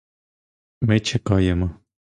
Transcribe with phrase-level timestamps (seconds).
[0.81, 1.79] Ми чекаємо.